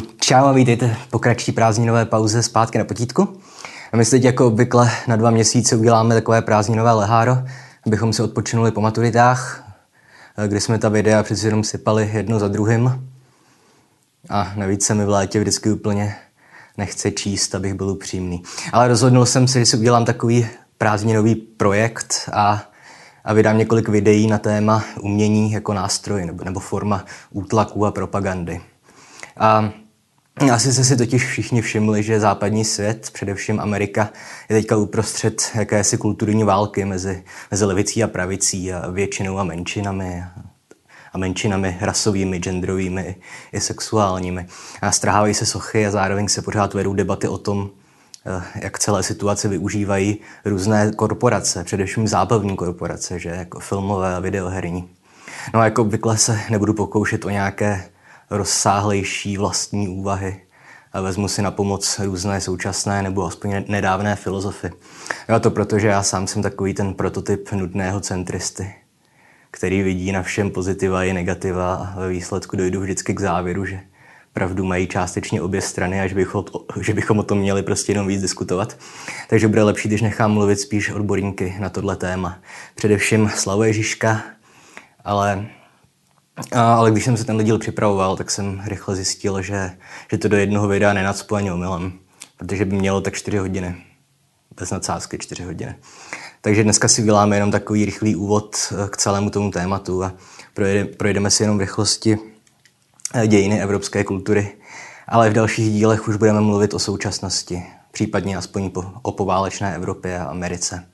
[0.00, 3.40] Čau a vítejte po kratší prázdninové pauze zpátky na potítku.
[3.92, 7.38] A my si teď jako obvykle na dva měsíce uděláme takové prázdninové leháro,
[7.86, 9.64] abychom si odpočinuli po maturitách,
[10.46, 13.08] kdy jsme ta videa přeci jenom sypali jedno za druhým.
[14.28, 16.16] A navíc se mi v létě vždycky úplně
[16.78, 18.42] nechce číst, abych byl upřímný.
[18.72, 20.46] Ale rozhodnul jsem se, že si udělám takový
[20.78, 22.62] prázdninový projekt a,
[23.24, 28.60] a vydám několik videí na téma umění jako nástroj nebo, nebo forma útlaku a propagandy.
[29.36, 29.70] A
[30.52, 34.10] asi jste si totiž všichni všimli, že západní svět, především Amerika,
[34.48, 40.24] je teďka uprostřed jakési kulturní války mezi, mezi levicí a pravicí a většinou a menšinami
[41.12, 43.16] a menšinami rasovými, genderovými
[43.52, 44.46] i sexuálními.
[44.82, 47.70] A strhávají se sochy a zároveň se pořád vedou debaty o tom,
[48.26, 54.88] eh, jak celé situace využívají různé korporace, především zábavní korporace, že jako filmové a videoherní.
[55.54, 57.91] No a jako obvykle se nebudu pokoušet o nějaké
[58.32, 60.40] rozsáhlejší vlastní úvahy
[60.92, 64.70] a vezmu si na pomoc různé současné nebo aspoň nedávné filozofy.
[65.28, 68.74] A to proto, že já sám jsem takový ten prototyp nudného centristy,
[69.50, 73.80] který vidí na všem pozitiva i negativa a ve výsledku dojdu vždycky k závěru, že
[74.32, 76.44] pravdu mají částečně obě strany a že, bych o,
[76.80, 78.76] že bychom o tom měli prostě jenom víc diskutovat.
[79.28, 82.38] Takže bude lepší, když nechám mluvit spíš odborníky na tohle téma.
[82.74, 84.22] Především Slavu Ježíška,
[85.04, 85.46] ale
[86.52, 89.70] a, ale když jsem se ten díl připravoval, tak jsem rychle zjistil, že,
[90.10, 91.92] že to do jednoho videa nenacpu ani omylem,
[92.36, 93.76] protože by mělo tak 4 hodiny.
[94.56, 95.74] Bez nadsázky 4 hodiny.
[96.40, 100.12] Takže dneska si uděláme jenom takový rychlý úvod eh, k celému tomu tématu a
[100.54, 102.18] projede, projdeme si jenom v rychlosti
[103.14, 104.52] eh, dějiny evropské kultury.
[105.08, 110.18] Ale v dalších dílech už budeme mluvit o současnosti, případně aspoň po, o poválečné Evropě
[110.18, 110.86] a Americe.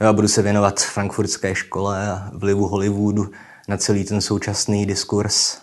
[0.00, 3.30] Já budu se věnovat frankfurtské škole a vlivu Hollywoodu
[3.68, 5.58] na celý ten současný diskurs.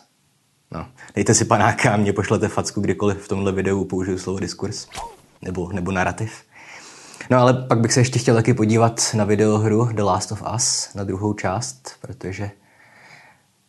[0.71, 4.88] No, dejte si panáka a mě pošlete facku, kdykoliv v tomhle videu použiju slovo diskurs
[5.41, 6.31] nebo, nebo narrativ.
[7.29, 10.89] No ale pak bych se ještě chtěl taky podívat na videohru The Last of Us,
[10.95, 12.51] na druhou část, protože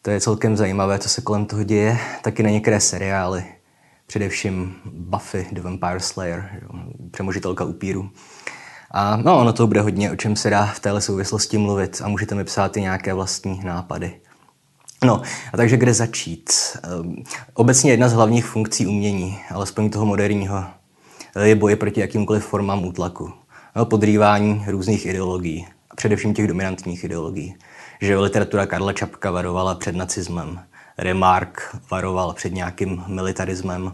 [0.02, 1.98] to je celkem zajímavé, co se kolem toho děje.
[2.22, 3.44] Taky na některé seriály,
[4.06, 6.50] především Buffy the Vampire Slayer,
[7.10, 8.10] přemožitelka upíru.
[8.94, 12.08] A no, ono to bude hodně, o čem se dá v téhle souvislosti mluvit a
[12.08, 14.20] můžete mi psát i nějaké vlastní nápady.
[15.04, 15.22] No,
[15.52, 16.50] a takže kde začít?
[16.82, 17.16] Ehm,
[17.54, 20.64] obecně jedna z hlavních funkcí umění, alespoň toho moderního,
[21.42, 23.32] je boje proti jakýmkoliv formám útlaku.
[23.76, 27.54] No, podrývání různých ideologií, a především těch dominantních ideologií.
[28.00, 30.60] Že literatura Karla Čapka varovala před nacismem,
[30.98, 33.92] Remark varoval před nějakým militarismem,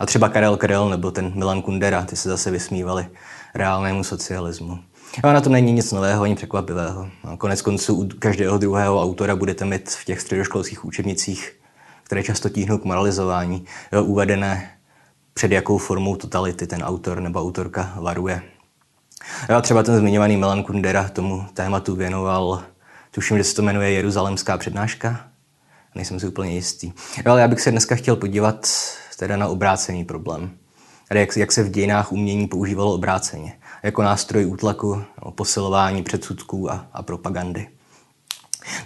[0.00, 3.06] a třeba Karel Kryl nebo ten Milan Kundera, ty se zase vysmívali
[3.54, 4.78] reálnému socialismu.
[5.22, 7.08] A na tom není nic nového ani překvapivého.
[7.24, 11.56] A konec konců u každého druhého autora budete mít v těch středoškolských učebnicích,
[12.02, 13.64] které často tíhnou k moralizování,
[14.02, 14.70] uvedené
[15.34, 18.42] před jakou formou totality ten autor nebo autorka varuje.
[19.48, 22.62] Já třeba ten zmiňovaný Milan Kundera tomu tématu věnoval,
[23.10, 25.20] tuším, že se to jmenuje Jeruzalemská přednáška,
[25.94, 26.92] nejsem si úplně jistý.
[27.26, 28.68] Ale já bych se dneska chtěl podívat
[29.16, 30.50] teda na obrácený problém.
[31.12, 35.02] Jak, jak se v dějinách umění používalo obráceně, jako nástroj útlaku,
[35.34, 37.68] posilování předsudků a, a propagandy.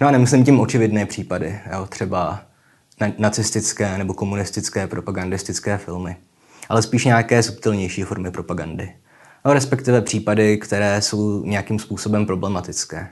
[0.00, 2.40] No a nemyslím tím očividné případy, jo, třeba
[3.18, 6.16] nacistické nebo komunistické propagandistické filmy,
[6.68, 8.94] ale spíš nějaké subtilnější formy propagandy.
[9.44, 13.08] No, respektive případy, které jsou nějakým způsobem problematické.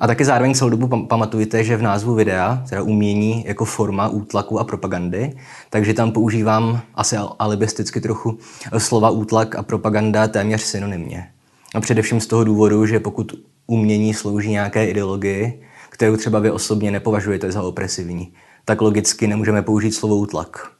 [0.00, 4.60] A taky zároveň celou dobu pamatujte, že v názvu videa, teda umění jako forma útlaku
[4.60, 5.32] a propagandy,
[5.70, 8.38] takže tam používám asi alibisticky trochu
[8.78, 11.30] slova útlak a propaganda téměř synonymně.
[11.74, 13.32] A především z toho důvodu, že pokud
[13.66, 18.32] umění slouží nějaké ideologii, kterou třeba vy osobně nepovažujete za opresivní,
[18.64, 20.70] tak logicky nemůžeme použít slovo útlak.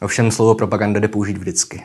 [0.00, 1.82] Ovšem slovo propaganda jde použít vždycky.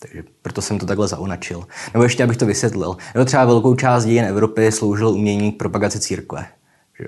[0.00, 1.66] Takže proto jsem to takhle zaunačil.
[1.94, 2.96] Nebo ještě, abych to vysvětlil.
[3.14, 6.46] Jo, třeba velkou část dějin Evropy sloužilo umění k propagaci církve.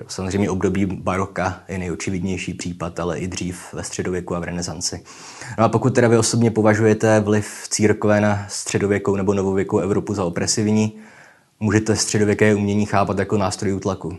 [0.07, 5.03] Samozřejmě období baroka je nejočividnější případ, ale i dřív ve středověku a v renesanci.
[5.57, 10.23] No a pokud teda vy osobně považujete vliv církve na středověkou nebo novověkou Evropu za
[10.23, 10.99] opresivní,
[11.59, 14.17] můžete středověké umění chápat jako nástroj útlaku.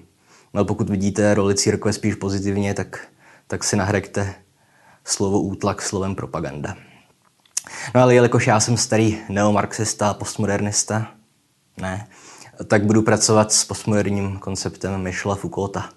[0.55, 3.01] No a pokud vidíte roli církve spíš pozitivně, tak,
[3.47, 4.35] tak si nahraďte
[5.05, 6.77] slovo útlak slovem propaganda.
[7.95, 11.07] No ale jelikož já jsem starý neomarxista, postmodernista,
[11.81, 12.07] ne,
[12.67, 15.89] tak budu pracovat s postmoderním konceptem Michela Foucaulta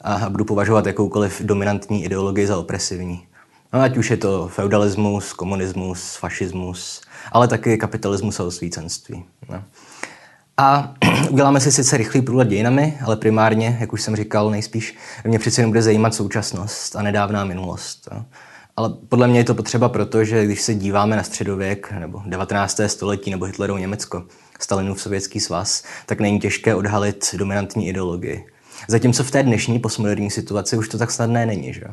[0.00, 3.26] a budu považovat jakoukoliv dominantní ideologii za opresivní.
[3.72, 7.00] No, ať už je to feudalismus, komunismus, fašismus,
[7.32, 9.24] ale taky kapitalismus a osvícenství.
[9.48, 9.62] No.
[10.56, 10.94] A
[11.30, 15.60] uděláme si sice rychlý průhled dějinami, ale primárně, jak už jsem říkal, nejspíš mě přeci
[15.60, 18.08] jenom bude zajímat současnost a nedávná minulost.
[18.12, 18.24] No.
[18.80, 22.80] Ale podle mě je to potřeba proto, že když se díváme na středověk nebo 19.
[22.86, 24.24] století nebo Hitlerovo Německo,
[24.60, 28.46] Stalinův sovětský svaz, tak není těžké odhalit dominantní ideologii.
[28.88, 31.74] Zatímco v té dnešní postmoderní situaci už to tak snadné není.
[31.74, 31.84] Že?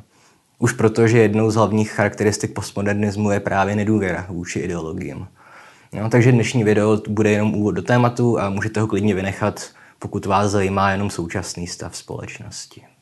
[0.60, 5.28] Už proto, že jednou z hlavních charakteristik postmodernismu je právě nedůvěra vůči ideologiím.
[5.94, 9.70] No, takže dnešní video bude jenom úvod do tématu a můžete ho klidně vynechat,
[10.00, 12.97] pokud vás zajímá jenom současný stav společnosti.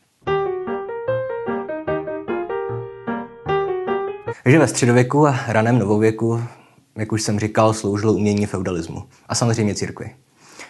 [4.46, 6.44] Takže ve středověku a raném novověku,
[6.96, 10.16] jak už jsem říkal, sloužilo umění feudalismu a samozřejmě církvi.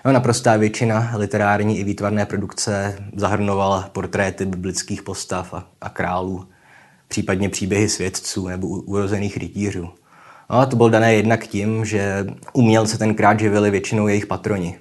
[0.05, 6.47] No, naprostá většina literární i výtvarné produkce zahrnovala portréty biblických postav a, a králů,
[7.07, 9.89] případně příběhy svědců nebo urozených rytířů.
[10.49, 14.79] No, a to bylo dané jednak tím, že umělce tenkrát živili většinou jejich patroni.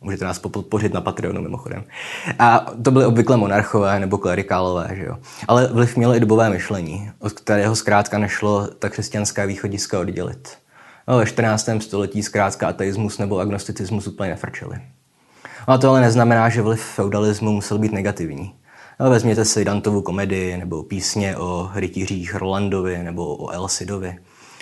[0.00, 1.84] Můžete nás podpořit na Patreonu mimochodem.
[2.38, 5.16] A to byly obvykle monarchové nebo klerikálové, že jo.
[5.48, 10.58] Ale vliv mělo i dobové myšlení, od kterého zkrátka nešlo ta křesťanská východiska oddělit.
[11.08, 11.68] No, ve 14.
[11.80, 14.80] století zkrátka ateismus nebo agnosticismus úplně nefrčeli.
[15.66, 18.54] A to ale neznamená, že vliv feudalismu musel být negativní.
[19.00, 24.18] No, vezměte si Dantovu komedii nebo písně o rytířích Rolandovi nebo o Elsidovi.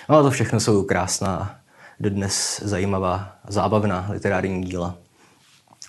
[0.09, 1.55] No, to všechno jsou krásná,
[1.99, 4.95] dodnes zajímavá, zábavná literární díla.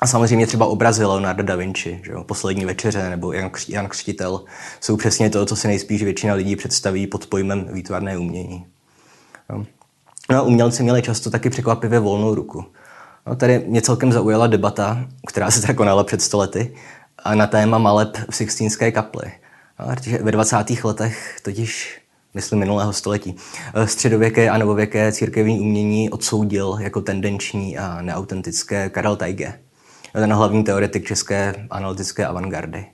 [0.00, 2.24] A samozřejmě třeba obrazy Leonardo da Vinci, že jo?
[2.24, 4.44] Poslední večeře nebo Jan, Jan Křtitel
[4.80, 8.66] jsou přesně to, co si nejspíš většina lidí představí pod pojmem výtvarné umění.
[9.50, 9.64] Jo?
[10.30, 12.64] No a umělci měli často taky překvapivě volnou ruku.
[13.26, 16.74] No, tady mě celkem zaujala debata, která se tak konala před stolety,
[17.24, 19.32] a na téma maleb v Sixtínské kapli.
[19.80, 19.86] No,
[20.22, 20.56] ve 20.
[20.84, 22.00] letech totiž
[22.34, 23.36] myslím minulého století.
[23.84, 29.60] Středověké a novověké církevní umění odsoudil jako tendenční a neautentické Karel Tajge
[30.12, 32.86] ten hlavní teoretik české analytické avantgardy.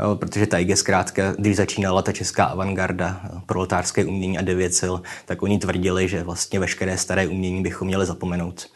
[0.00, 4.94] Jo, protože Tajge zkrátka, když začínala ta česká avantgarda, proletářské umění a devět sil,
[5.26, 8.66] tak oni tvrdili, že vlastně veškeré staré umění bychom měli zapomenout.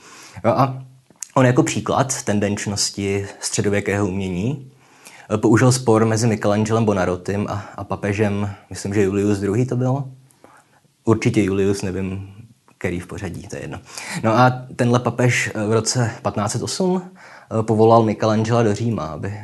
[0.44, 0.84] Jo, a
[1.34, 4.72] on jako příklad tendenčnosti středověkého umění
[5.34, 9.66] eh, použil spor mezi Michelangelem Bonarotim a, a papežem, myslím, že Julius II.
[9.66, 10.04] to bylo.
[11.04, 12.34] Určitě Julius, nevím,
[12.78, 13.80] který v pořadí, to je jedno.
[14.22, 17.23] No a tenhle papež v roce 1508 Eh,
[17.62, 19.34] povolal Michelangela do Říma, aby,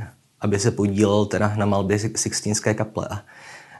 [0.41, 3.09] aby se podílel teda na malbě Sixtínské kaple.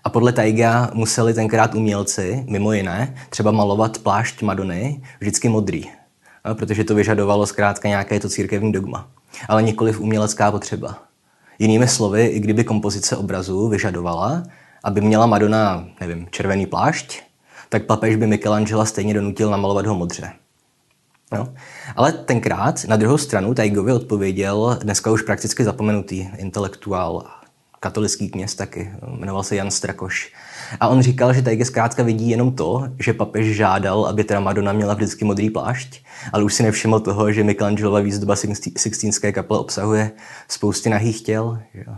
[0.05, 6.55] A podle Taiga museli tenkrát umělci, mimo jiné, třeba malovat plášť Madony vždycky modrý, eh,
[6.55, 9.09] protože to vyžadovalo zkrátka nějaké to církevní dogma,
[9.49, 10.99] ale nikoli v umělecká potřeba.
[11.59, 14.43] Jinými slovy, i kdyby kompozice obrazu vyžadovala,
[14.85, 17.23] aby měla Madonna, nevím, červený plášť,
[17.69, 20.33] tak papež by Michelangela stejně donutil namalovat ho modře.
[21.33, 21.55] No.
[21.97, 27.27] Ale tenkrát na druhou stranu Tajgovi odpověděl dneska už prakticky zapomenutý intelektuál,
[27.81, 30.33] katolický kněz taky, jmenoval se Jan Strakoš.
[30.81, 34.73] A on říkal, že Tajge zkrátka vidí jenom to, že papež žádal, aby teda Madonna
[34.73, 38.37] měla vždycky modrý plášť, ale už si nevšiml toho, že Michelangelova výzdoba
[38.77, 40.11] Sixtínské kaple obsahuje
[40.49, 41.59] spousty nahých těl.
[41.75, 41.95] Jo.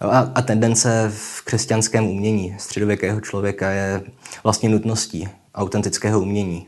[0.00, 4.02] A, a tendence v křesťanském umění středověkého člověka je
[4.44, 6.66] vlastně nutností autentického umění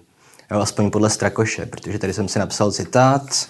[0.50, 3.48] jo, aspoň podle Strakoše, protože tady jsem si napsal citát.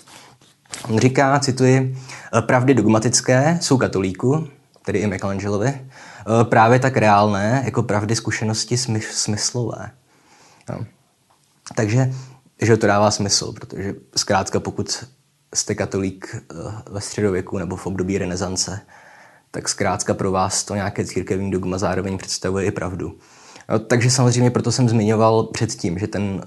[0.89, 1.99] On říká, cituji,
[2.41, 4.49] pravdy dogmatické jsou katolíku,
[4.85, 5.87] tedy i Michelangelovi,
[6.45, 9.91] právě tak reálné jako pravdy zkušenosti smyslové.
[10.69, 10.85] Jo.
[11.75, 12.13] Takže
[12.63, 15.05] že to dává smysl, protože zkrátka pokud
[15.55, 16.55] jste katolík eh,
[16.91, 18.81] ve středověku nebo v období renesance,
[19.51, 23.19] tak zkrátka pro vás to nějaké církevní dogma zároveň představuje i pravdu.
[23.71, 26.41] No, takže samozřejmě proto jsem zmiňoval předtím, že ten uh,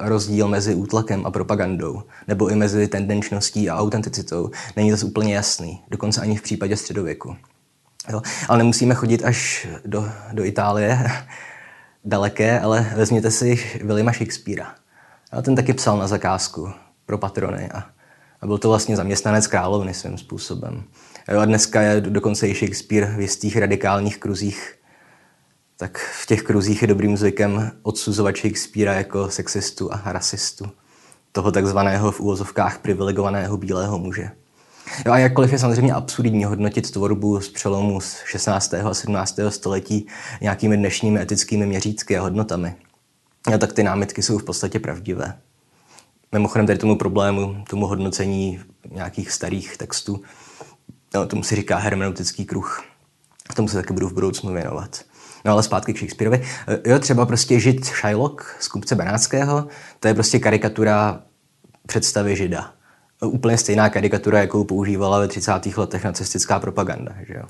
[0.00, 5.82] rozdíl mezi útlakem a propagandou, nebo i mezi tendenčností a autenticitou, není zase úplně jasný,
[5.88, 7.36] dokonce ani v případě středověku.
[8.12, 8.22] Jo?
[8.48, 11.10] Ale nemusíme chodit až do, do Itálie,
[12.04, 14.74] daleké, ale vezměte si Williama Shakespearea.
[15.32, 16.70] A ten taky psal na zakázku
[17.06, 17.84] pro patrony a,
[18.40, 20.84] a byl to vlastně zaměstnanec královny svým způsobem.
[21.32, 24.76] Jo, a dneska je dokonce i Shakespeare v jistých radikálních kruzích
[25.76, 30.64] tak v těch kruzích je dobrým zvykem odsuzovat Shakespearea jako sexistu a rasistu.
[31.32, 34.30] Toho takzvaného v úvozovkách privilegovaného bílého muže.
[35.06, 38.74] Jo, a jakkoliv je samozřejmě absurdní hodnotit tvorbu z přelomu z 16.
[38.74, 39.38] a 17.
[39.48, 40.06] století
[40.40, 42.74] nějakými dnešními etickými měřítky a hodnotami,
[43.50, 45.38] jo, tak ty námitky jsou v podstatě pravdivé.
[46.32, 50.22] Mimochodem tady tomu problému, tomu hodnocení nějakých starých textů,
[51.14, 52.84] no, tomu se říká hermeneutický kruh.
[53.56, 55.04] Tomu se taky budu v budoucnu věnovat.
[55.46, 56.42] No ale zpátky k Shakespeareovi.
[56.68, 59.66] Eh, jo, třeba prostě žid Shylock z kupce Benátského,
[60.00, 61.20] to je prostě karikatura
[61.86, 62.72] představy žida.
[63.24, 65.76] úplně stejná karikatura, jakou používala ve 30.
[65.76, 67.14] letech nacistická propaganda.
[67.26, 67.42] Že jo?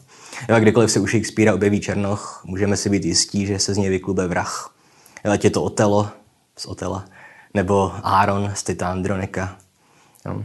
[0.48, 3.76] Jo, a kdykoliv se u Shakespearea objeví Černoch, můžeme si být jistí, že se z
[3.76, 4.74] něj vyklube vrah.
[5.24, 6.08] Jo, ať je to Otelo
[6.58, 7.04] z Otela,
[7.54, 9.56] nebo Aaron z Titandronika.
[10.26, 10.42] Jo.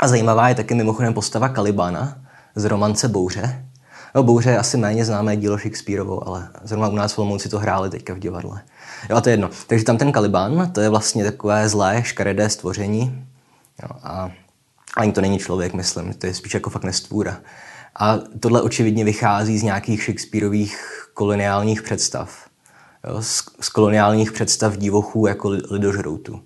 [0.00, 2.18] A zajímavá je taky mimochodem postava Kalibana
[2.54, 3.67] z romance Bouře.
[4.14, 7.58] Jo, Bouře je asi méně známé dílo Shakespeareovo, ale zrovna u nás v Olomouci to
[7.58, 8.62] hráli teďka v divadle.
[9.10, 9.50] Jo, a to je jedno.
[9.66, 13.26] Takže tam ten Kaliban, to je vlastně takové zlé, škaredé stvoření.
[13.82, 14.30] Jo, a
[14.96, 17.36] ani to není člověk, myslím, to je spíš jako fakt nestvůra.
[17.96, 22.48] A tohle očividně vychází z nějakých Shakespeareových koloniálních představ.
[23.08, 26.42] Jo, z, z koloniálních představ divochů jako lidožroutů.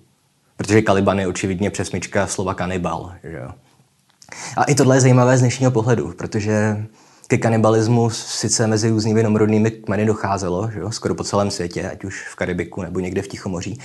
[0.57, 3.13] Protože Kaliban je očividně přesmička slova kanibal.
[3.23, 3.49] Že jo?
[4.57, 6.85] A i tohle je zajímavé z dnešního pohledu, protože
[7.33, 12.03] ke kanibalismu sice mezi různými domorodnými kmeny docházelo, že jo, skoro po celém světě, ať
[12.03, 13.79] už v Karibiku nebo někde v Tichomoří.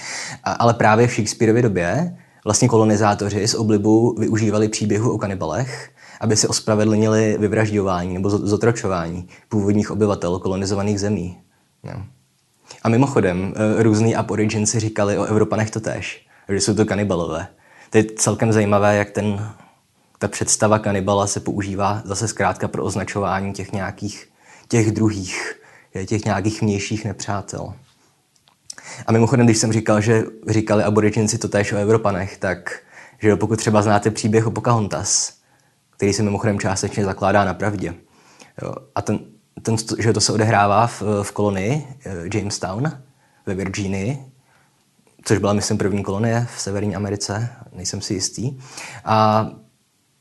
[0.44, 5.90] A, ale právě v Shakespeareově době vlastně kolonizátoři z oblibu využívali příběhu o kanibalech,
[6.20, 11.38] aby si ospravedlnili vyvražďování nebo zotročování původních obyvatel kolonizovaných zemí.
[11.84, 12.02] Jo.
[12.82, 17.46] A mimochodem, eh, různí aboriginci říkali o Evropanech to tež, že jsou to kanibalové.
[17.90, 19.50] To je celkem zajímavé, jak ten
[20.18, 24.28] ta představa kanibala se používá zase zkrátka pro označování těch nějakých
[24.68, 25.60] těch druhých,
[26.06, 27.74] těch nějakých vnějších nepřátel.
[29.06, 32.78] A mimochodem, když jsem říkal, že říkali aboriginci to též o Evropanech, tak
[33.18, 35.34] že pokud třeba znáte příběh o Pocahontas,
[35.96, 37.94] který se mimochodem částečně zakládá na pravdě.
[38.62, 39.18] Jo, a ten,
[39.62, 42.92] ten, že to se odehrává v, v kolonii eh, Jamestown
[43.46, 44.18] ve Virginii,
[45.24, 48.58] což byla, myslím, první kolonie v Severní Americe, nejsem si jistý.
[49.04, 49.50] A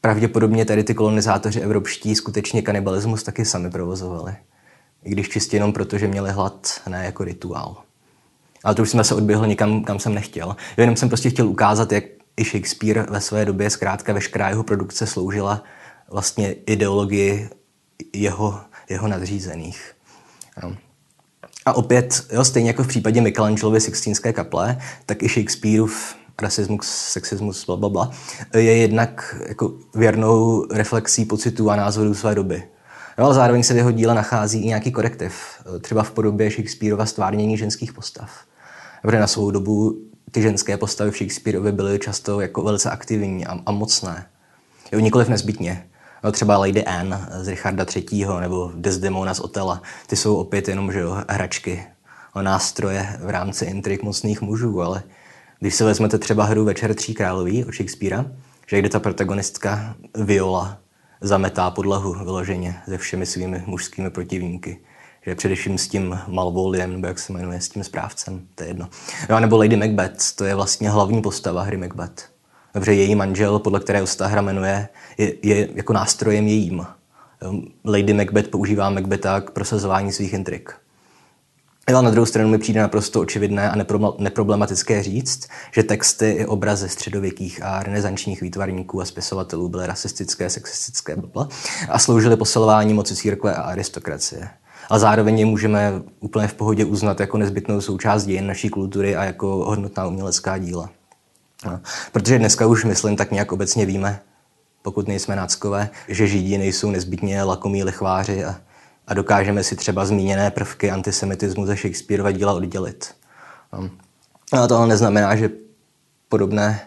[0.07, 4.35] pravděpodobně tady ty kolonizátoři evropští skutečně kanibalismus taky sami provozovali.
[5.03, 7.77] I když čistě jenom proto, že měli hlad, ne jako rituál.
[8.63, 10.55] Ale to už jsem se odběhl někam, kam jsem nechtěl.
[10.77, 12.03] Jenom jsem prostě chtěl ukázat, jak
[12.37, 15.63] i Shakespeare ve své době, zkrátka veškerá jeho produkce sloužila
[16.11, 17.49] vlastně ideologii
[18.13, 18.59] jeho,
[18.89, 19.91] jeho nadřízených.
[21.65, 27.65] A opět, jo, stejně jako v případě Michelangelovy Sixtínské kaple, tak i Shakespeareův rasismus, sexismus,
[27.65, 28.11] bla, bla, bla,
[28.53, 32.63] je jednak jako věrnou reflexí pocitů a názorů své doby.
[33.17, 35.33] No, ale zároveň se v jeho díle nachází i nějaký korektiv,
[35.81, 38.29] třeba v podobě Shakespeareova stvárnění ženských postav.
[39.01, 39.97] Protože na svou dobu
[40.31, 44.25] ty ženské postavy v Shakespeareovi byly často jako velice aktivní a, a mocné.
[44.91, 45.87] Jo, nikoliv nezbytně.
[46.23, 48.25] No, třeba Lady Anne z Richarda III.
[48.39, 49.81] nebo Desdemona z Otela.
[50.07, 51.83] Ty jsou opět jenom že jo, hračky,
[52.41, 55.03] nástroje v rámci intrik mocných mužů, ale
[55.59, 58.25] když si vezmete třeba hru Večer tří královí od Shakespearea,
[58.67, 60.77] že kde ta protagonistka Viola
[61.21, 64.79] zametá podlahu vyloženě se všemi svými mužskými protivníky.
[65.25, 68.89] Že především s tím Malvoliem, nebo jak se jmenuje, s tím správcem, to je jedno.
[69.29, 72.23] No, nebo Lady Macbeth, to je vlastně hlavní postava hry Macbeth.
[72.73, 76.85] Dobře, její manžel, podle kterého se ta hra jmenuje, je, je jako nástrojem jejím.
[77.85, 80.73] Lady Macbeth používá Macbetha k prosazování svých intrik.
[81.93, 83.75] Ale na druhou stranu mi přijde naprosto očividné a
[84.17, 91.15] neproblematické říct, že texty i obrazy středověkých a renesančních výtvarníků a spisovatelů byly rasistické, sexistické
[91.15, 91.47] blbla
[91.89, 94.49] a sloužily posilování moci církve a aristokracie.
[94.89, 99.23] A zároveň je můžeme úplně v pohodě uznat jako nezbytnou součást dějin naší kultury a
[99.23, 100.89] jako hodnotná umělecká díla.
[101.65, 101.79] No.
[102.11, 104.19] Protože dneska už, myslím, tak nějak obecně víme,
[104.81, 108.55] pokud nejsme náckové, že Židi nejsou nezbytně lakomí lichváři a
[109.07, 113.15] a dokážeme si třeba zmíněné prvky antisemitismu ze Shakespeareova díla oddělit.
[113.73, 113.89] No.
[114.51, 115.49] Ale to ale neznamená, že
[116.29, 116.79] podobné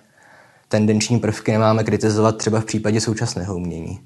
[0.68, 4.00] tendenční prvky nemáme kritizovat třeba v případě současného umění.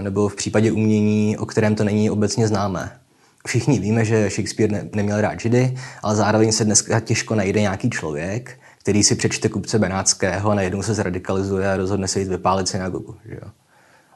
[0.00, 2.98] Nebo v případě umění, o kterém to není obecně známé.
[3.46, 7.90] Všichni víme, že Shakespeare ne- neměl rád židy, ale zároveň se dneska těžko najde nějaký
[7.90, 12.68] člověk, který si přečte kupce Benátského a najednou se zradikalizuje a rozhodne se jít vypálit
[12.68, 13.16] synagogu.
[13.24, 13.50] Že jo?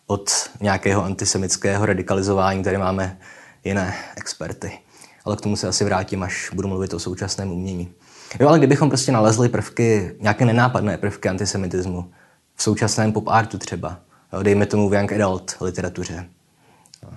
[0.07, 3.19] Od nějakého antisemického radikalizování tady máme
[3.65, 4.79] jiné experty.
[5.25, 7.93] Ale k tomu se asi vrátím, až budu mluvit o současném umění.
[8.41, 12.11] Jo, ale kdybychom prostě nalezli prvky, nějaké nenápadné prvky antisemitismu,
[12.55, 13.99] v současném pop artu třeba,
[14.33, 16.29] jo, dejme tomu v young adult literatuře,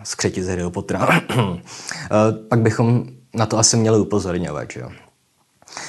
[0.03, 1.21] skřeti z Harryho Pottera,
[2.49, 4.75] pak bychom na to asi měli upozorňovat.
[4.75, 4.89] Jo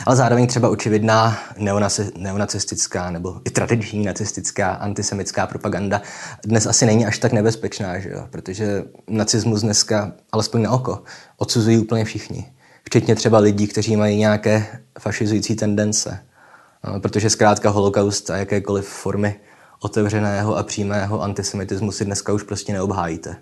[0.06, 1.38] ale zároveň třeba očividná
[2.16, 6.02] neonacistická nebo i tradiční nacistická antisemická propaganda
[6.44, 8.26] dnes asi není až tak nebezpečná, že jo?
[8.30, 11.02] protože nacismus dneska, alespoň na oko,
[11.36, 12.52] odsuzují úplně všichni.
[12.84, 14.66] Včetně třeba lidí, kteří mají nějaké
[14.98, 16.18] fašizující tendence.
[16.84, 19.40] No, protože zkrátka holokaust a jakékoliv formy
[19.80, 23.36] otevřeného a přímého antisemitismu si dneska už prostě neobhájíte.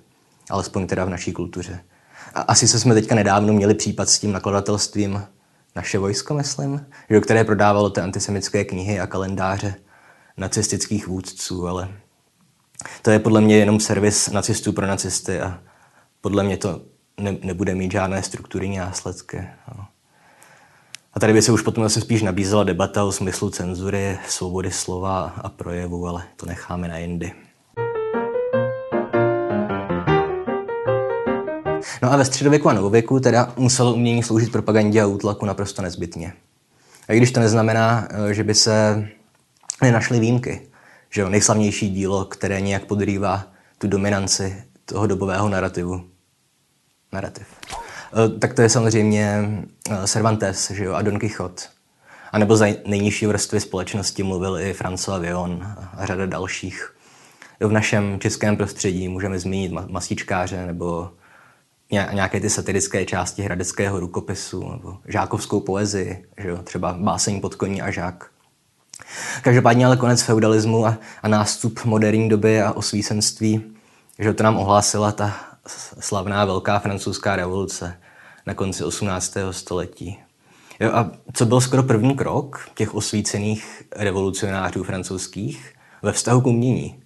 [0.50, 1.80] Alespoň teda v naší kultuře.
[2.35, 5.23] A asi se jsme teďka nedávno měli případ s tím nakladatelstvím
[5.79, 9.75] naše vojsko, myslím, že, které prodávalo ty antisemické knihy a kalendáře
[10.37, 11.89] nacistických vůdců, ale
[13.03, 15.61] to je podle mě jenom servis nacistů pro nacisty a
[16.21, 16.81] podle mě to
[17.21, 19.49] ne, nebude mít žádné strukturní následky.
[19.77, 19.87] No.
[21.15, 25.35] A tady by se už potom asi spíš nabízela debata o smyslu cenzury, svobody slova
[25.37, 27.33] a projevu, ale to necháme na jindy.
[32.02, 36.33] No a ve středověku a novověku teda muselo umění sloužit propagandě a útlaku naprosto nezbytně.
[37.09, 39.09] A i když to neznamená, eh, že by se
[39.83, 40.61] nenašly výjimky.
[41.11, 43.47] Že jo, nejslavnější dílo, které nějak podrývá
[43.78, 46.05] tu dominanci toho dobového narrativu.
[47.12, 47.47] Narrativ.
[48.12, 49.49] Eh, tak to je samozřejmě
[49.90, 51.62] eh, Cervantes že jo, a Don Quixote.
[52.33, 56.95] A nebo za nejnižší vrstvy společnosti mluvil i François Villon a řada dalších.
[57.61, 61.11] V našem českém prostředí můžeme zmínit masičkáře nebo
[61.90, 67.83] nějaké ty satirické části hradeckého rukopisu nebo žákovskou poezii, že jo, třeba báseň pod koní
[67.83, 68.30] a žák.
[69.42, 73.62] Každopádně ale konec feudalismu a, a nástup moderní doby a osvícenství,
[74.18, 75.37] že to nám ohlásila ta
[76.00, 78.00] slavná velká francouzská revoluce
[78.47, 79.35] na konci 18.
[79.50, 80.18] století.
[80.80, 87.02] Jo, a co byl skoro první krok těch osvícených revolucionářů francouzských ve vztahu k umění?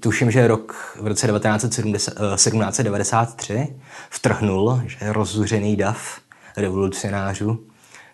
[0.00, 3.66] Tuším, že rok v roce 1793 eh,
[4.10, 6.20] vtrhnul, že rozzuřený dav
[6.56, 7.66] revolucionářů,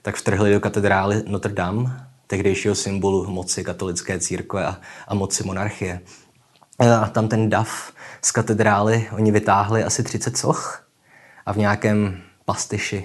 [0.03, 6.01] tak vtrhli do katedrály Notre Dame, tehdejšího symbolu moci katolické církve a, a moci monarchie.
[6.79, 10.89] A tam ten dav z katedrály oni vytáhli asi 30 soch
[11.47, 13.05] a v nějakém pastyši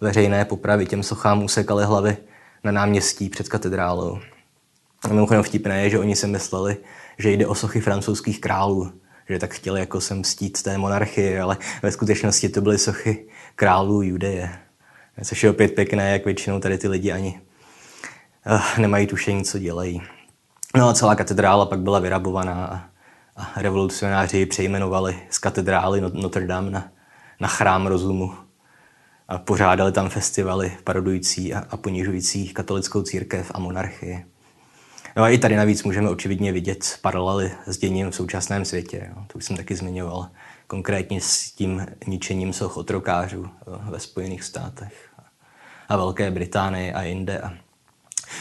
[0.00, 2.16] veřejné popravy těm sochám usekali hlavy
[2.64, 4.18] na náměstí před katedrálou.
[5.04, 6.76] A mimochodem vtipné je, že oni si mysleli,
[7.18, 8.92] že jde o sochy francouzských králů,
[9.28, 14.02] že tak chtěli jako sem mstít té monarchii, ale ve skutečnosti to byly sochy králů
[14.02, 14.58] Judeje.
[15.24, 17.40] Což je opět pěkné, jak většinou tady ty lidi ani
[18.46, 20.02] uh, nemají tušení, co dělají.
[20.76, 22.84] No a celá katedrála pak byla vyrabovaná a,
[23.36, 26.88] a revolucionáři ji přejmenovali z katedrály Notre Dame na,
[27.40, 28.34] na chrám rozumu.
[29.28, 34.26] A pořádali tam festivaly parodující a, a ponižující katolickou církev a monarchii.
[35.18, 39.08] No a i tady navíc můžeme očividně vidět paralely s děním v současném světě.
[39.08, 39.24] Jo.
[39.26, 40.28] To už jsem taky zmiňoval.
[40.66, 45.08] Konkrétně s tím ničením soch otrokářů jo, ve Spojených státech
[45.88, 47.40] a Velké Británii a jinde.
[47.40, 47.52] A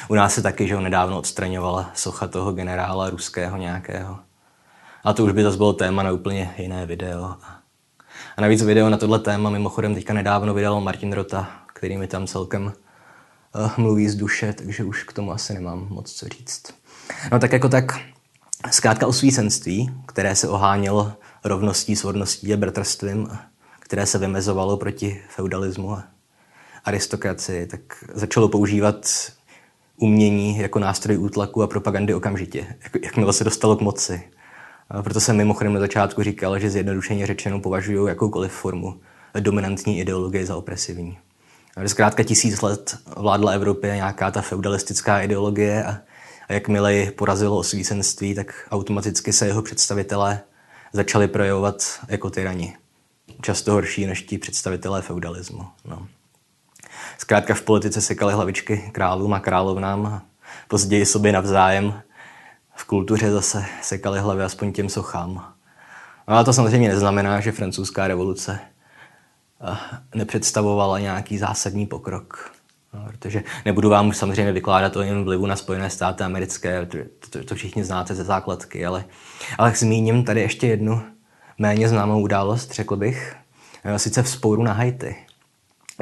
[0.07, 4.19] u nás se taky, že ho nedávno odstraňovala socha toho generála ruského nějakého.
[5.03, 7.35] A to už by zase bylo téma na úplně jiné video.
[8.37, 12.27] A navíc video na tohle téma mimochodem teďka nedávno vydal Martin Rota, který mi tam
[12.27, 12.73] celkem
[13.77, 16.63] mluví z duše, takže už k tomu asi nemám moc co říct.
[17.31, 17.99] No tak jako tak,
[18.71, 23.37] zkrátka osvícenství, které se ohánělo rovností, svorností a bratrstvím,
[23.79, 26.03] které se vymezovalo proti feudalismu a
[26.85, 27.79] aristokracii, tak
[28.13, 29.31] začalo používat
[29.97, 34.21] umění jako nástroj útlaku a propagandy okamžitě, jak, jakmile se dostalo k moci.
[34.89, 38.99] A proto jsem mimochodem na začátku říkal, že zjednodušeně řečeno považuji jakoukoliv formu
[39.39, 41.17] dominantní ideologie za opresivní.
[41.85, 45.97] Zkrátka tisíc let vládla Evropě nějaká ta feudalistická ideologie a,
[46.49, 50.39] a jakmile ji porazilo osvícenství, tak automaticky se jeho představitelé
[50.93, 52.77] začali projevovat jako tyrani.
[53.41, 55.65] Často horší než ti představitelé feudalismu.
[55.85, 56.07] No.
[57.17, 60.21] Zkrátka v politice sekaly hlavičky králům a královnám a
[60.67, 62.01] později sobě navzájem.
[62.75, 65.53] V kultuře zase sekaly hlavy aspoň těm sochám.
[66.27, 68.59] No a to samozřejmě neznamená, že francouzská revoluce
[70.15, 72.51] nepředstavovala nějaký zásadní pokrok.
[72.93, 76.87] No, protože nebudu vám už samozřejmě vykládat o jen vlivu na Spojené státy americké,
[77.29, 79.05] to, to, všichni znáte ze základky, ale,
[79.57, 81.01] ale zmíním tady ještě jednu
[81.57, 83.35] méně známou událost, řekl bych,
[83.97, 85.15] sice v spouru na Haiti.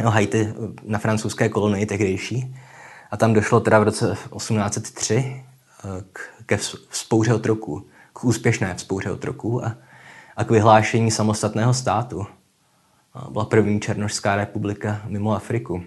[0.04, 2.56] No, Haiti na francouzské kolonii tehdejší
[3.12, 6.58] a tam došlo teda v roce 1803 eh, k, ke
[6.90, 9.76] vzpouře otroků, k úspěšné vzpouře otroků a,
[10.38, 12.28] a k vyhlášení samostatného státu
[13.30, 15.84] byla první Černošská republika mimo Afriku.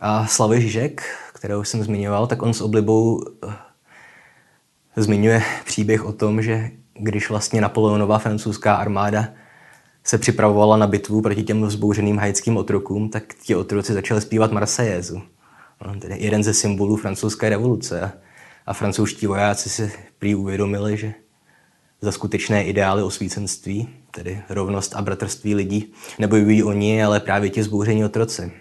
[0.00, 1.02] A Slavoj Žižek,
[1.32, 3.52] kterou jsem zmiňoval, tak on s oblibou eh,
[4.96, 9.28] zmiňuje příběh o tom, že když vlastně Napoleonová francouzská armáda
[10.04, 15.22] se připravovala na bitvu proti těm vzbouřeným haitským otrokům, tak ti otroci začali zpívat Marsejézu.
[16.08, 18.12] Jeden ze symbolů francouzské revoluce.
[18.66, 21.14] A francouzští vojáci si prý uvědomili, že
[22.02, 28.04] za skutečné ideály osvícenství, tedy rovnost a bratrství lidí, nebojují oni, ale právě ti zbouření
[28.04, 28.52] otroci.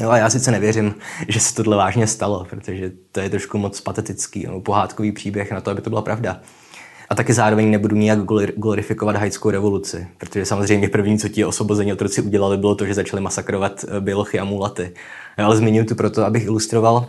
[0.00, 0.94] No a já sice nevěřím,
[1.28, 5.60] že se tohle vážně stalo, protože to je trošku moc patetický, no, pohádkový příběh na
[5.60, 6.40] to, aby to byla pravda.
[7.08, 8.18] A taky zároveň nebudu nijak
[8.56, 13.22] glorifikovat hajskou revoluci, protože samozřejmě první, co ti osobození otroci udělali, bylo to, že začali
[13.22, 14.94] masakrovat eh, bělochy a mulaty.
[15.36, 17.06] Ale zmiňuji to proto, abych ilustroval,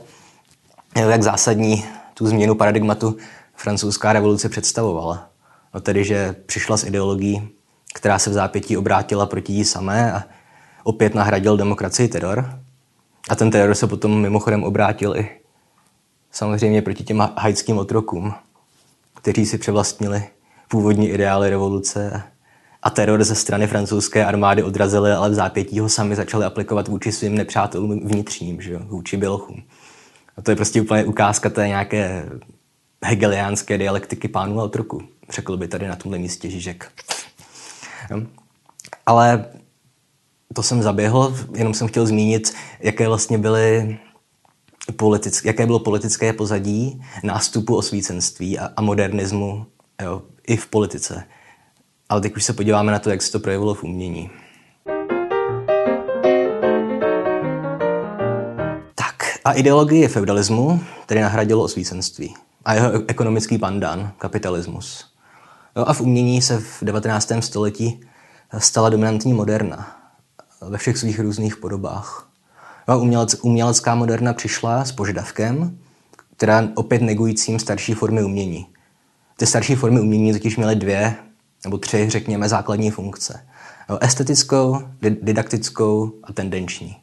[0.95, 3.17] jak zásadní tu změnu paradigmatu
[3.55, 5.30] francouzská revoluce představovala.
[5.73, 7.49] No tedy, že přišla s ideologií,
[7.93, 10.23] která se v zápětí obrátila proti jí samé a
[10.83, 12.59] opět nahradil demokracii teror.
[13.29, 15.29] A ten teror se potom mimochodem obrátil i
[16.31, 18.33] samozřejmě proti těm haitským otrokům,
[19.13, 20.23] kteří si převlastnili
[20.67, 22.23] původní ideály revoluce
[22.83, 27.11] a teror ze strany francouzské armády odrazili, ale v zápětí ho sami začali aplikovat vůči
[27.11, 29.63] svým nepřátelům vnitřním, že jo, vůči bělochům.
[30.37, 32.29] A to je prostě úplně ukázka té nějaké
[33.05, 35.01] hegeliánské dialektiky pánů a otroku.
[35.31, 36.91] Řekl by tady na tomhle místě Žižek.
[38.09, 38.21] Jo.
[39.05, 39.45] Ale
[40.53, 43.97] to jsem zaběhl, jenom jsem chtěl zmínit, jaké vlastně byly
[44.95, 49.65] politické, jaké bylo politické pozadí nástupu osvícenství a, a modernismu
[50.01, 51.23] jo, i v politice.
[52.09, 54.29] Ale teď už se podíváme na to, jak se to projevilo v umění.
[58.95, 65.10] Tak a ideologie feudalismu tedy nahradilo osvícenství a jeho ekonomický pandán, kapitalismus.
[65.75, 67.31] Jo, a v umění se v 19.
[67.39, 68.01] století
[68.57, 69.97] stala dominantní moderna
[70.61, 72.29] ve všech svých různých podobách.
[72.89, 75.77] Jo, umělec, umělecká moderna přišla s požadavkem,
[76.37, 78.67] která opět negujícím starší formy umění.
[79.37, 81.15] Ty starší formy umění totiž měly dvě
[81.63, 83.47] nebo tři, řekněme, základní funkce.
[83.89, 84.81] Jo, estetickou,
[85.21, 86.97] didaktickou a tendenční.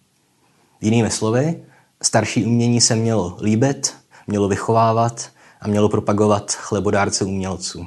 [0.81, 1.62] Jinými slovy,
[2.02, 3.94] starší umění se mělo líbit,
[4.26, 5.28] mělo vychovávat
[5.61, 7.87] a mělo propagovat chlebodárce umělců.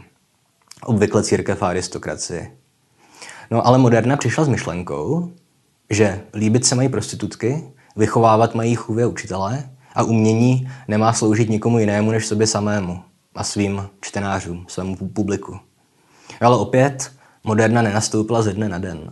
[0.86, 2.52] Obvykle církev a aristokracie.
[3.52, 5.32] No ale moderna přišla s myšlenkou,
[5.90, 7.64] že líbit se mají prostitutky,
[7.96, 13.02] vychovávat mají chůvě učitelé a umění nemá sloužit nikomu jinému než sobě samému
[13.36, 15.60] a svým čtenářům, svému publiku.
[16.42, 17.12] Ale opět
[17.44, 19.10] moderna nenastoupila ze dne na den.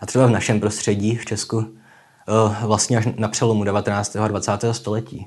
[0.00, 4.16] A třeba v našem prostředí v Česku eh, vlastně až na přelomu 19.
[4.16, 4.52] a 20.
[4.72, 5.26] století.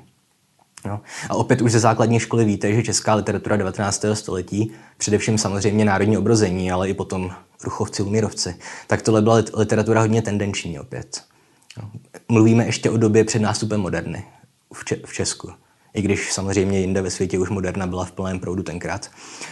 [0.86, 1.00] No.
[1.28, 4.04] A opět už ze základní školy víte, že česká literatura 19.
[4.12, 7.30] století, především samozřejmě národní obrození, ale i potom
[7.64, 8.54] Ruchovci, Umírovci,
[8.86, 11.22] tak tohle byla literatura hodně tendenční opět.
[11.82, 11.90] No.
[12.28, 14.24] Mluvíme ještě o době před nástupem moderny
[15.06, 15.50] v Česku.
[15.94, 19.10] I když samozřejmě jinde ve světě už moderna byla v plném proudu tenkrát.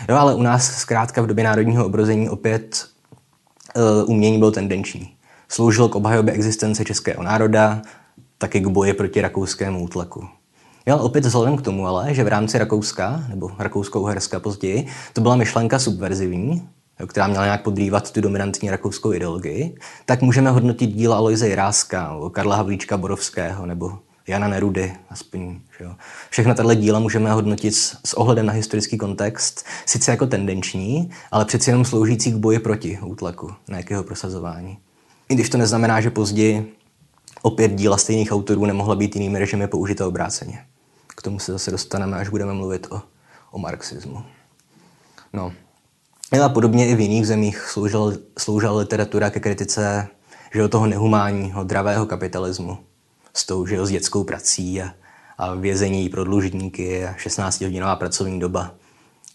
[0.08, 2.86] Jo, ale u nás zkrátka v době národního obrození opět
[3.76, 5.16] uh, umění bylo tendenční.
[5.48, 7.82] Sloužil k obhajobě existence českého národa,
[8.38, 10.28] taky k boji proti rakouskému útlaku.
[10.86, 15.36] Jo, opět vzhledem k tomu ale, že v rámci Rakouska, nebo Rakousko-Uherska později, to byla
[15.36, 16.68] myšlenka subverzivní,
[17.06, 19.74] která měla nějak podrývat tu dominantní rakouskou ideologii,
[20.06, 25.60] tak můžeme hodnotit díla Aloise Jiráska, Karla Havlíčka Borovského nebo Jana Nerudy, aspoň.
[25.78, 25.94] Že jo.
[26.30, 31.70] Všechna tato díla můžeme hodnotit s, ohledem na historický kontext, sice jako tendenční, ale přeci
[31.70, 34.78] jenom sloužící k boji proti útlaku, na jakého prosazování.
[35.28, 36.74] I když to neznamená, že později
[37.42, 40.64] opět díla stejných autorů nemohla být jinými režimy použita obráceně.
[41.24, 43.02] Tomu se zase dostaneme, až budeme mluvit o,
[43.50, 44.24] o marxismu.
[45.32, 45.52] No.
[46.44, 50.08] A podobně i v jiných zemích sloužila, sloužila literatura ke kritice
[50.54, 52.78] že toho nehumánního, dravého kapitalismu,
[53.34, 54.94] s tou že jo, s dětskou prací a,
[55.38, 58.74] a vězení pro dlužníky a 16-hodinová pracovní doba.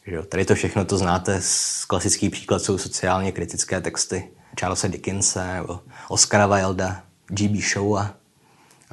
[0.05, 4.87] Že jo, tady to všechno to znáte, z klasický příklad jsou sociálně kritické texty Charlesa
[4.87, 7.59] Dickinse nebo Oscara Wilda, G.B.
[7.61, 8.13] Showa,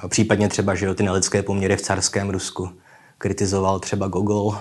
[0.09, 2.70] případně třeba že jo, ty nelidské poměry v carském Rusku
[3.18, 4.55] kritizoval třeba Gogol,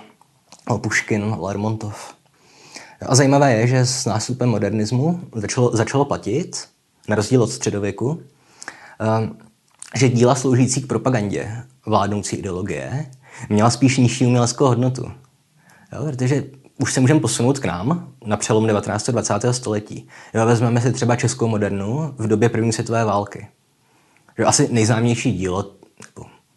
[0.82, 2.14] Puškin, Lermontov.
[3.02, 6.68] A zajímavé je, že s nástupem modernismu začalo, začalo platit,
[7.08, 8.22] na rozdíl od středověku,
[9.96, 13.12] že díla sloužící k propagandě vládnoucí ideologie
[13.50, 15.12] měla spíš nižší uměleckou hodnotu.
[15.94, 16.44] Jo, protože
[16.80, 19.10] už se můžeme posunout k nám na přelom 19.
[19.10, 19.54] a 20.
[19.54, 20.08] století.
[20.34, 23.48] Jo, vezmeme si třeba českou modernu v době první světové války.
[24.38, 25.72] Že asi nejznámější dílo,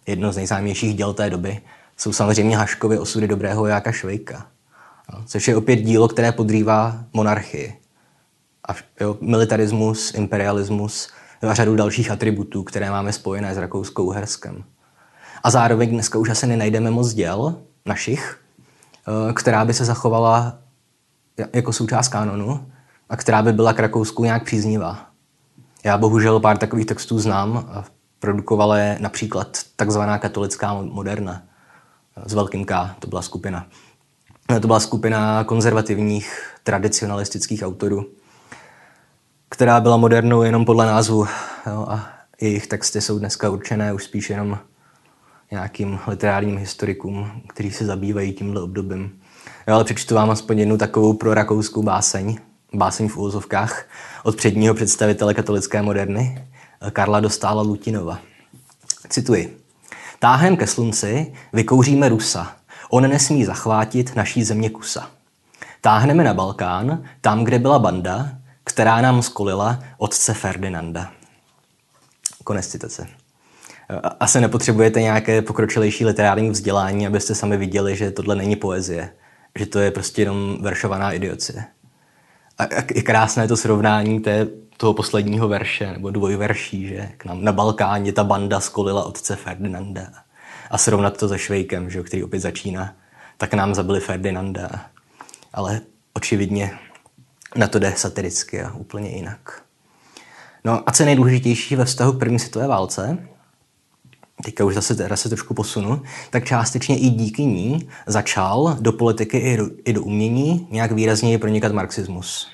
[0.06, 1.60] jedno z nejznámějších děl té doby,
[1.98, 4.46] jsou samozřejmě Haškovy osudy dobrého vojáka Švejka.
[5.12, 7.74] Jo, což je opět dílo, které podrývá monarchii.
[8.68, 11.08] A jo, militarismus, imperialismus
[11.48, 14.64] a řadu dalších atributů, které máme spojené s Rakouskou Uherskem.
[15.42, 17.56] A zároveň dneska už asi nenajdeme moc děl
[17.86, 18.40] našich,
[19.08, 20.58] eh, která by se zachovala
[21.54, 22.66] jako součást kanonu
[23.08, 25.06] a která by byla k Rakousku nějak příznivá.
[25.84, 27.84] Já bohužel pár takových textů znám a
[28.18, 31.42] produkovala je například takzvaná katolická moderna
[32.26, 33.66] s velkým K, to byla skupina.
[34.60, 38.06] To byla skupina konzervativních, tradicionalistických autorů,
[39.48, 41.26] která byla modernou jenom podle názvu.
[41.66, 42.08] Jo, a
[42.40, 44.58] jejich texty jsou dneska určené už spíš jenom
[45.50, 49.20] nějakým literárním historikům, kteří se zabývají tímhle obdobím.
[49.68, 52.38] Jo, ale přečtu vám aspoň jednu takovou pro rakouskou báseň,
[52.74, 53.86] báseň v úvozovkách,
[54.24, 56.44] od předního představitele katolické moderny,
[56.90, 58.18] Karla Dostála Lutinova.
[59.08, 59.67] Cituji.
[60.18, 62.56] Táhem ke slunci vykouříme Rusa.
[62.90, 65.10] On nesmí zachvátit naší země kusa.
[65.80, 68.28] Táhneme na Balkán, tam, kde byla banda,
[68.64, 71.12] která nám skolila otce Ferdinanda.
[72.44, 73.06] Konec citace.
[74.20, 79.12] Asi nepotřebujete nějaké pokročilejší literární vzdělání, abyste sami viděli, že tohle není poezie.
[79.58, 81.64] Že to je prostě jenom veršovaná idiocie.
[82.58, 82.62] A
[82.94, 88.12] je krásné to srovnání té, toho posledního verše, nebo dvojverší, že k nám na Balkáně
[88.12, 90.06] ta banda skolila otce Ferdinanda.
[90.70, 92.94] A srovnat to se Švejkem, že, který opět začíná,
[93.36, 94.70] tak nám zabili Ferdinanda.
[95.52, 95.80] Ale
[96.14, 96.78] očividně
[97.56, 99.62] na to jde satiricky a úplně jinak.
[100.64, 103.18] No a co je nejdůležitější ve vztahu k první světové válce,
[104.44, 109.38] teďka už zase teda se trošku posunu, tak částečně i díky ní začal do politiky
[109.38, 112.48] i do, i do umění nějak výrazněji pronikat marxismus.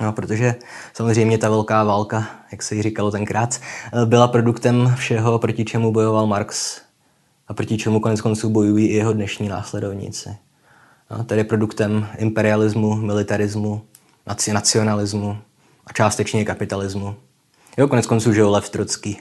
[0.00, 0.54] No, protože
[0.94, 3.60] samozřejmě ta velká válka, jak se jí říkalo tenkrát,
[4.04, 6.80] byla produktem všeho, proti čemu bojoval Marx
[7.48, 10.36] a proti čemu konec konců bojují i jeho dnešní následovníci.
[11.10, 13.82] No, tedy produktem imperialismu, militarismu,
[14.52, 15.38] nacionalismu
[15.86, 17.14] a částečně kapitalismu.
[17.78, 19.18] Jo, konec konců, že Lev Trocký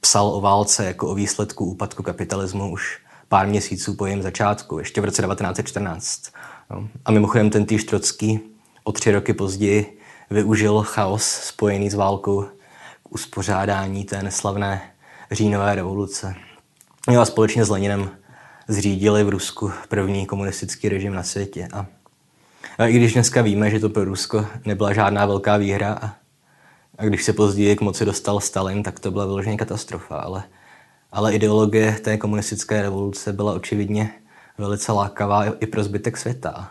[0.00, 5.00] psal o válce jako o výsledku úpadku kapitalismu už pár měsíců po jejím začátku, ještě
[5.00, 6.22] v roce 1914.
[6.70, 6.88] No.
[7.04, 8.40] A mimochodem ten týž Trocký
[8.84, 9.98] o tři roky později
[10.30, 12.42] využil chaos spojený s válkou
[13.02, 14.82] k uspořádání té neslavné
[15.30, 16.34] říjnové revoluce.
[17.10, 18.10] Jo, a společně s Leninem
[18.68, 21.68] zřídili v Rusku první komunistický režim na světě.
[21.72, 21.86] A,
[22.78, 26.19] a i když dneska víme, že to pro Rusko nebyla žádná velká výhra a,
[27.00, 30.16] a když se později k moci dostal Stalin, tak to byla vyloženě katastrofa.
[30.16, 30.42] Ale,
[31.12, 34.10] ale ideologie té komunistické revoluce byla očividně
[34.58, 36.70] velice lákavá i pro zbytek světa.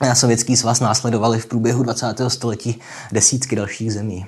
[0.00, 2.06] A sovětský svaz následovali v průběhu 20.
[2.28, 2.80] století
[3.12, 4.26] desítky dalších zemí.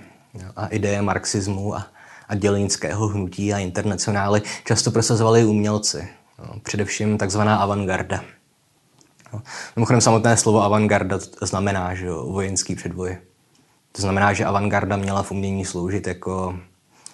[0.57, 1.87] A ideje marxismu a,
[2.29, 6.09] a dělnického hnutí a internacionály často prosazovali umělci,
[6.39, 8.25] no, především takzvaná avantgarda.
[9.33, 9.43] No,
[9.77, 13.17] mimochodem samotné slovo avantgarda znamená že jo, vojenský předvoj.
[13.97, 16.59] To znamená, že avantgarda měla v umění sloužit jako,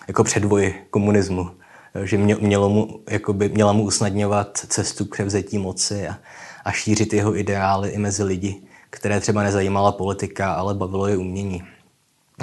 [0.09, 1.51] jako předvoj komunismu.
[2.05, 6.19] Že mě, mělo mu, jakoby, měla mu usnadňovat cestu k převzetí moci a,
[6.65, 11.63] a šířit jeho ideály i mezi lidi, které třeba nezajímala politika, ale bavilo je umění.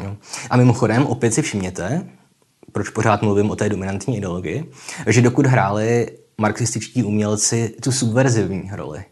[0.03, 0.17] No.
[0.49, 2.07] A mimochodem, opět si všimněte,
[2.71, 4.71] proč pořád mluvím o té dominantní ideologii,
[5.07, 9.05] že dokud hráli marxističtí umělci tu subverzivní roli,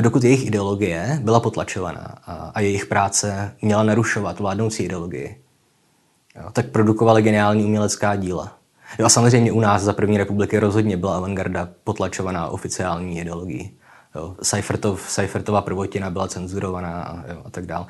[0.00, 5.40] dokud jejich ideologie byla potlačovaná a, a jejich práce měla narušovat vládnoucí ideologii,
[6.36, 8.58] jo, tak produkovali geniální umělecká díla.
[8.98, 13.76] Jo, a samozřejmě u nás za první republiky rozhodně byla avantgarda potlačovaná oficiální ideologií.
[14.42, 17.86] Seifertov, Seifertova prvotina byla cenzurovaná a, jo, a tak dále.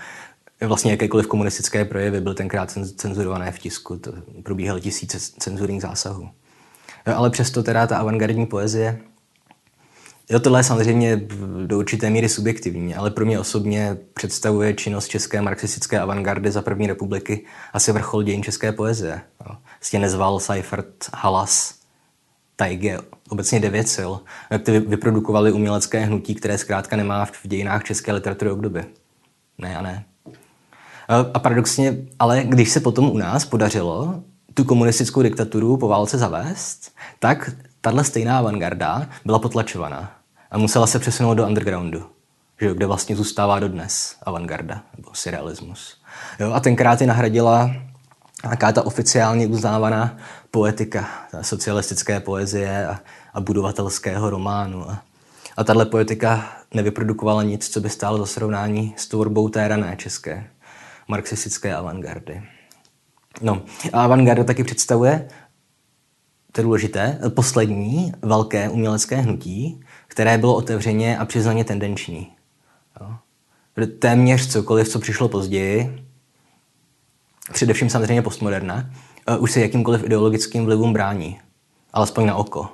[0.60, 3.96] Vlastně jakékoliv komunistické projevy byly tenkrát cenzurované v tisku.
[3.96, 6.28] To probíhaly tisíce cenzurních zásahů.
[7.06, 9.00] Jo, ale přesto teda ta avantgardní poezie,
[10.30, 11.20] jo, tohle je samozřejmě
[11.66, 16.86] do určité míry subjektivní, ale pro mě osobně představuje činnost české marxistické avantgardy za první
[16.86, 19.20] republiky asi vrchol dějin české poezie.
[19.46, 19.56] Jo.
[19.80, 21.74] Vlastně nezval Seifert, Halas,
[22.56, 24.12] Taige, obecně devět sil,
[24.62, 28.84] ty vyprodukovali umělecké hnutí, které zkrátka nemá v dějinách české literatury obdoby.
[29.58, 30.04] Ne a ne.
[31.08, 34.22] A paradoxně, ale když se potom u nás podařilo
[34.54, 40.15] tu komunistickou diktaturu po válce zavést, tak tahle stejná avantgarda byla potlačovaná
[40.50, 42.06] a musela se přesunout do undergroundu,
[42.60, 46.00] že, kde vlastně zůstává dodnes avantgarda nebo surrealismus.
[46.40, 47.70] Jo, a tenkrát ji nahradila
[48.44, 50.16] nějaká ta oficiálně uznávaná
[50.50, 53.00] poetika, ta socialistické poezie a,
[53.34, 54.90] a budovatelského románu.
[54.90, 55.02] A,
[55.56, 60.50] a tahle poetika nevyprodukovala nic, co by stálo za srovnání s tvorbou té rané české
[61.08, 62.42] marxistické avantgardy.
[63.40, 65.28] No, a avantgarda taky představuje,
[66.52, 69.80] to je důležité, poslední velké umělecké hnutí,
[70.16, 72.32] které bylo otevřeně a přiznaně tendenční.
[73.00, 73.16] Jo.
[73.98, 76.06] Téměř cokoliv, co přišlo později,
[77.52, 78.90] především samozřejmě postmoderna,
[79.28, 81.40] uh, už se jakýmkoliv ideologickým vlivům brání.
[81.92, 82.68] Alespoň na oko.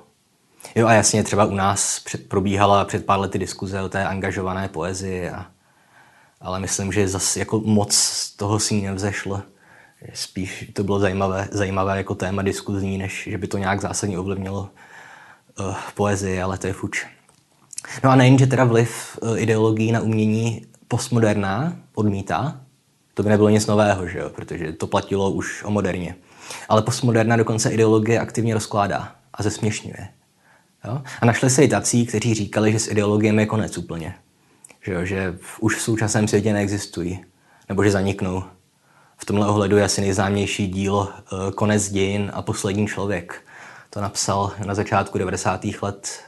[0.74, 4.68] Jo a jasně, třeba u nás před, probíhala před pár lety diskuze o té angažované
[4.68, 5.46] poezii, a,
[6.40, 9.42] ale myslím, že zase jako moc toho si nevzešlo.
[10.14, 14.70] Spíš to bylo zajímavé, zajímavé jako téma diskuzní, než že by to nějak zásadně ovlivnilo
[15.60, 17.06] uh, poezii, ale to je fuč.
[18.04, 22.60] No a nejen, že teda vliv uh, ideologií na umění postmoderná odmítá,
[23.14, 24.30] to by nebylo nic nového, že jo?
[24.30, 26.14] protože to platilo už o moderně.
[26.68, 30.08] Ale postmoderna dokonce ideologie aktivně rozkládá a zesměšňuje.
[30.84, 31.02] Jo?
[31.20, 34.14] A našli se i tací, kteří říkali, že s ideologiemi je konec úplně.
[34.82, 35.04] Že, jo?
[35.04, 37.24] že už v současném světě neexistují.
[37.68, 38.44] Nebo že zaniknou.
[39.16, 43.42] V tomhle ohledu je asi nejznámější dílo eh, Konec dějin a poslední člověk.
[43.90, 45.60] To napsal na začátku 90.
[45.82, 46.20] let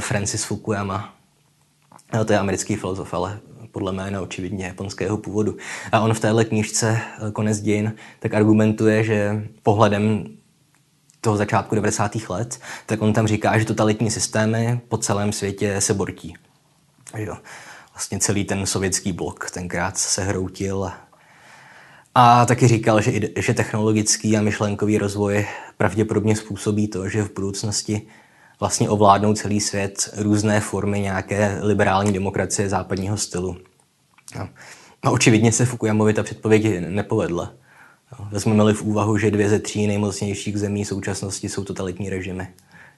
[0.00, 1.14] Francis Fukuyama.
[2.14, 3.40] No, to je americký filozof, ale
[3.70, 5.56] podle jména očividně japonského původu.
[5.92, 7.00] A on v téhle knížce
[7.32, 10.24] Konec dějin tak argumentuje, že pohledem
[11.20, 12.16] toho začátku 90.
[12.28, 16.34] let, tak on tam říká, že totalitní systémy po celém světě se bortí.
[17.16, 17.36] Jo.
[17.92, 20.92] Vlastně celý ten sovětský blok tenkrát se hroutil.
[22.14, 28.02] A taky říkal, že, že technologický a myšlenkový rozvoj pravděpodobně způsobí to, že v budoucnosti
[28.62, 33.56] vlastně ovládnou celý svět různé formy nějaké liberální demokracie západního stylu.
[34.38, 34.48] No.
[35.02, 37.52] A očividně se Fukuyamovi ta předpověď nepovedla.
[38.30, 42.48] Vezmeme-li v úvahu, že dvě ze tří nejmocnějších zemí současnosti jsou totalitní režimy,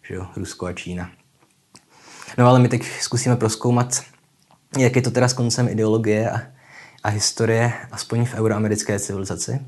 [0.03, 1.11] že jo, Rusko a Čína.
[2.38, 4.03] No ale my teď zkusíme proskoumat,
[4.79, 6.40] jak je to teda s koncem ideologie a,
[7.03, 9.61] a historie, aspoň v euroamerické civilizaci.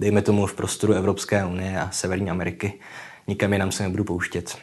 [0.00, 2.80] Dejme tomu v prostoru Evropské unie a Severní Ameriky.
[3.26, 4.56] Nikam jinam se nebudu pouštět.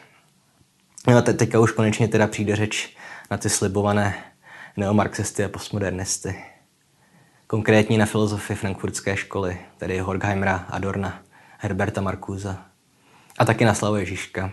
[1.06, 2.96] No te- teďka už konečně teda přijde řeč
[3.30, 4.14] na ty slibované
[4.76, 6.36] neomarxisty a postmodernisty
[7.46, 11.22] konkrétně na filozofii frankfurtské školy, tedy Horkheimera, Adorna,
[11.58, 12.56] Herberta Marcuse
[13.38, 14.50] a taky na Slavu Ježíška,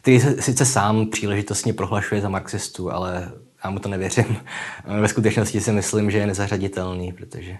[0.00, 3.32] který se sice sám příležitostně prohlašuje za marxistu, ale
[3.64, 4.36] já mu to nevěřím.
[5.00, 7.58] Ve skutečnosti si myslím, že je nezařaditelný, protože...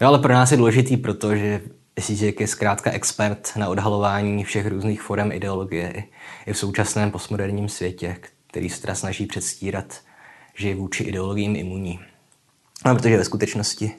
[0.00, 1.60] Jo, ale pro nás je důležitý, protože
[1.96, 6.04] jestliže je zkrátka expert na odhalování všech různých forem ideologie
[6.46, 10.00] i v současném postmoderním světě, který se teda snaží předstírat,
[10.54, 12.00] že je vůči ideologiím imunní.
[12.86, 13.94] No, protože ve skutečnosti,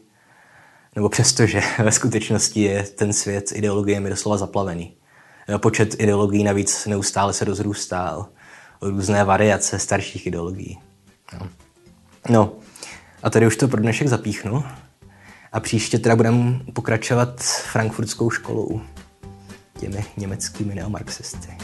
[0.96, 4.94] nebo přestože ve skutečnosti je ten svět ideologiemi doslova zaplavený.
[5.58, 8.28] Počet ideologií navíc neustále se rozrůstá o
[8.82, 10.80] různé variace starších ideologií.
[11.34, 11.50] No.
[12.30, 12.54] no,
[13.24, 14.64] a tady už to pro dnešek zapíchnu.
[15.52, 18.82] A příště teda budeme pokračovat frankfurtskou školou,
[19.80, 21.58] těmi německými neomarxisty.